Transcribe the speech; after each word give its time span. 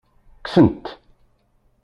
Kksen-t. 0.45 0.85